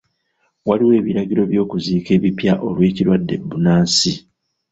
[0.67, 4.13] Waliwo ebiragiro by'okuziika ebipya olw'ekirwadde bbunansi.